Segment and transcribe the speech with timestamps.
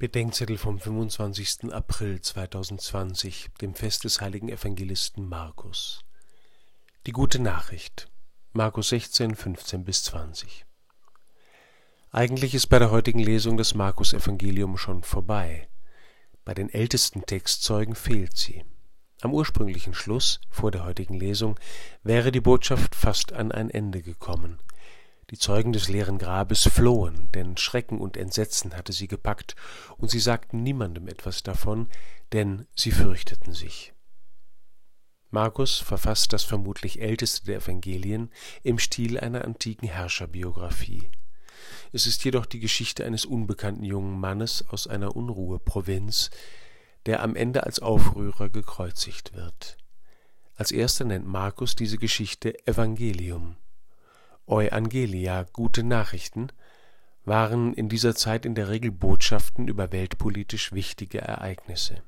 [0.00, 1.74] Bedenkzettel vom 25.
[1.74, 6.06] April 2020, dem Fest des heiligen Evangelisten Markus.
[7.06, 8.10] Die gute Nachricht.
[8.54, 10.64] Markus 16, 15 bis 20.
[12.12, 15.68] Eigentlich ist bei der heutigen Lesung das Markus-Evangelium schon vorbei.
[16.46, 18.64] Bei den ältesten Textzeugen fehlt sie.
[19.20, 21.60] Am ursprünglichen Schluss, vor der heutigen Lesung,
[22.02, 24.60] wäre die Botschaft fast an ein Ende gekommen.
[25.30, 29.54] Die Zeugen des leeren Grabes flohen, denn Schrecken und Entsetzen hatte sie gepackt,
[29.96, 31.88] und sie sagten niemandem etwas davon,
[32.32, 33.92] denn sie fürchteten sich.
[35.30, 38.32] Markus verfasst das vermutlich älteste der Evangelien
[38.64, 41.08] im Stil einer antiken Herrscherbiographie.
[41.92, 46.30] Es ist jedoch die Geschichte eines unbekannten jungen Mannes aus einer Unruheprovinz,
[47.06, 49.76] der am Ende als Aufrührer gekreuzigt wird.
[50.56, 53.56] Als erster nennt Markus diese Geschichte Evangelium.
[54.50, 56.48] Euangelia, gute Nachrichten,
[57.24, 62.02] waren in dieser Zeit in der Regel Botschaften über weltpolitisch wichtige Ereignisse.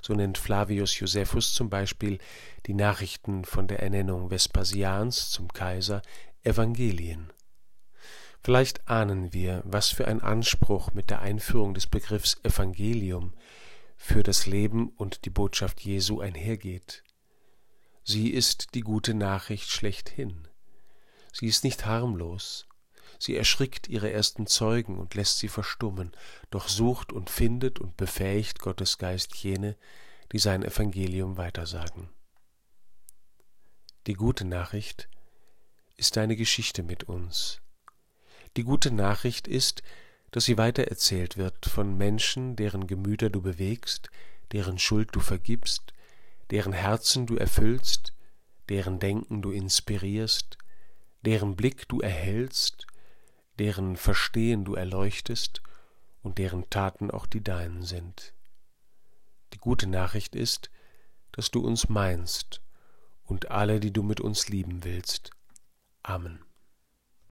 [0.00, 2.18] So nennt Flavius Josephus zum Beispiel
[2.66, 6.02] die Nachrichten von der Ernennung Vespasians zum Kaiser
[6.44, 7.32] Evangelien.
[8.44, 13.34] Vielleicht ahnen wir, was für ein Anspruch mit der Einführung des Begriffs Evangelium
[13.96, 17.02] für das Leben und die Botschaft Jesu einhergeht.
[18.04, 20.45] Sie ist die gute Nachricht schlechthin.
[21.38, 22.66] Sie ist nicht harmlos.
[23.18, 26.16] Sie erschrickt ihre ersten Zeugen und lässt sie verstummen,
[26.50, 29.76] doch sucht und findet und befähigt Gottes Geist jene,
[30.32, 32.08] die sein Evangelium weitersagen.
[34.06, 35.10] Die gute Nachricht
[35.98, 37.60] ist deine Geschichte mit uns.
[38.56, 39.82] Die gute Nachricht ist,
[40.30, 44.08] dass sie weitererzählt wird von Menschen, deren Gemüter du bewegst,
[44.52, 45.92] deren Schuld du vergibst,
[46.50, 48.14] deren Herzen du erfüllst,
[48.70, 50.56] deren Denken du inspirierst,
[51.26, 52.86] deren Blick du erhältst,
[53.58, 55.60] deren Verstehen du erleuchtest
[56.22, 58.32] und deren Taten auch die deinen sind.
[59.52, 60.70] Die gute Nachricht ist,
[61.32, 62.62] dass du uns meinst
[63.24, 65.30] und alle, die du mit uns lieben willst.
[66.02, 66.45] Amen.